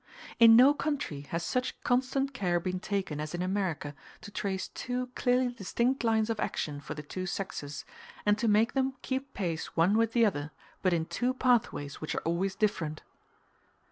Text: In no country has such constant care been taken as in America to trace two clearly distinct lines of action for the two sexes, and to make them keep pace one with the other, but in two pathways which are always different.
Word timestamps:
In 0.39 0.55
no 0.55 0.73
country 0.73 1.21
has 1.29 1.45
such 1.45 1.79
constant 1.83 2.33
care 2.33 2.59
been 2.59 2.79
taken 2.79 3.19
as 3.19 3.35
in 3.35 3.43
America 3.43 3.93
to 4.21 4.31
trace 4.31 4.67
two 4.67 5.11
clearly 5.13 5.49
distinct 5.53 6.03
lines 6.03 6.31
of 6.31 6.39
action 6.39 6.79
for 6.81 6.95
the 6.95 7.03
two 7.03 7.27
sexes, 7.27 7.85
and 8.25 8.35
to 8.39 8.47
make 8.47 8.73
them 8.73 8.95
keep 9.03 9.35
pace 9.35 9.77
one 9.77 9.95
with 9.95 10.13
the 10.13 10.25
other, 10.25 10.49
but 10.81 10.91
in 10.91 11.05
two 11.05 11.35
pathways 11.35 12.01
which 12.01 12.15
are 12.15 12.21
always 12.23 12.55
different. 12.55 13.03